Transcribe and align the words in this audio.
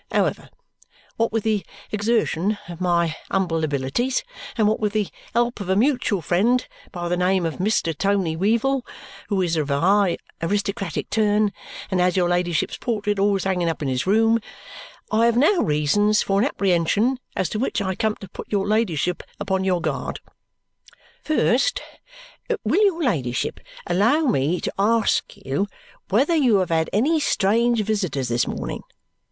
However, 0.11 0.49
what 1.17 1.31
with 1.31 1.43
the 1.43 1.63
exertion 1.91 2.57
of 2.67 2.81
my 2.81 3.15
humble 3.29 3.63
abilities, 3.63 4.23
and 4.57 4.67
what 4.67 4.79
with 4.79 4.93
the 4.93 5.09
help 5.35 5.59
of 5.59 5.69
a 5.69 5.75
mutual 5.75 6.23
friend 6.23 6.67
by 6.91 7.07
the 7.07 7.15
name 7.15 7.45
of 7.45 7.57
Mr. 7.57 7.95
Tony 7.95 8.35
Weevle 8.35 8.81
(who 9.29 9.43
is 9.43 9.55
of 9.57 9.69
a 9.69 9.79
high 9.79 10.17
aristocratic 10.41 11.11
turn 11.11 11.53
and 11.91 11.99
has 11.99 12.17
your 12.17 12.27
ladyship's 12.29 12.77
portrait 12.79 13.19
always 13.19 13.43
hanging 13.43 13.69
up 13.69 13.83
in 13.83 13.87
his 13.87 14.07
room), 14.07 14.39
I 15.11 15.27
have 15.27 15.37
now 15.37 15.57
reasons 15.59 16.23
for 16.23 16.39
an 16.39 16.45
apprehension 16.47 17.19
as 17.35 17.47
to 17.49 17.59
which 17.59 17.79
I 17.79 17.93
come 17.93 18.15
to 18.21 18.27
put 18.29 18.51
your 18.51 18.65
ladyship 18.67 19.21
upon 19.39 19.63
your 19.63 19.81
guard. 19.81 20.19
First, 21.21 21.79
will 22.63 22.83
your 22.83 23.03
ladyship 23.03 23.59
allow 23.85 24.21
me 24.21 24.59
to 24.61 24.73
ask 24.79 25.37
you 25.37 25.67
whether 26.09 26.33
you 26.35 26.55
have 26.55 26.69
had 26.69 26.89
any 26.91 27.19
strange 27.19 27.81
visitors 27.81 28.29
this 28.29 28.47
morning? 28.47 28.81